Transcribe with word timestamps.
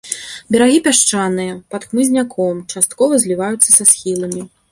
Берагі 0.53 0.79
пясчаныя, 0.87 1.57
пад 1.75 1.85
хмызняком, 1.91 2.55
часткова 2.75 3.13
зліваюцца 3.27 3.69
са 3.77 3.89
схіламі. 3.93 4.41